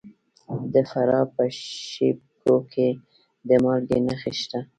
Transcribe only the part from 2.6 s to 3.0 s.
کې